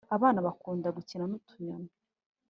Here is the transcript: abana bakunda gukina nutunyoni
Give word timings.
abana 0.15 0.39
bakunda 0.45 0.87
gukina 0.97 1.23
nutunyoni 1.27 1.89